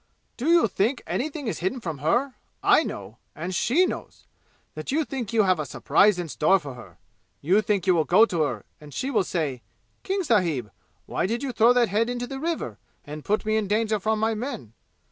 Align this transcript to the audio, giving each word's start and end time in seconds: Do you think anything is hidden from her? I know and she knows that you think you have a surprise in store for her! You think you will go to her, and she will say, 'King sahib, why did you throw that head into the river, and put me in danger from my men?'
Do 0.35 0.47
you 0.49 0.67
think 0.67 1.03
anything 1.05 1.45
is 1.45 1.59
hidden 1.59 1.79
from 1.79 1.99
her? 1.99 2.33
I 2.63 2.81
know 2.81 3.19
and 3.35 3.53
she 3.53 3.85
knows 3.85 4.25
that 4.73 4.91
you 4.91 5.05
think 5.05 5.31
you 5.31 5.43
have 5.43 5.59
a 5.59 5.63
surprise 5.67 6.17
in 6.17 6.27
store 6.27 6.57
for 6.57 6.73
her! 6.73 6.97
You 7.39 7.61
think 7.61 7.85
you 7.85 7.93
will 7.93 8.03
go 8.05 8.25
to 8.25 8.41
her, 8.41 8.65
and 8.79 8.95
she 8.95 9.11
will 9.11 9.23
say, 9.23 9.61
'King 10.01 10.23
sahib, 10.23 10.71
why 11.05 11.27
did 11.27 11.43
you 11.43 11.51
throw 11.51 11.71
that 11.73 11.89
head 11.89 12.09
into 12.09 12.25
the 12.25 12.39
river, 12.39 12.79
and 13.05 13.23
put 13.23 13.45
me 13.45 13.55
in 13.57 13.67
danger 13.67 13.99
from 13.99 14.19
my 14.19 14.33
men?' 14.33 14.73